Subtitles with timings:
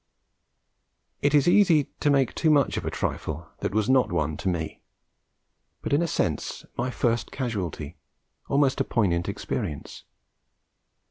[1.21, 4.49] It is easy to make too much of a trifle that was not one to
[4.49, 4.81] me,
[5.83, 7.97] but in a sense my first casualty,
[8.49, 10.03] almost a poignant experience.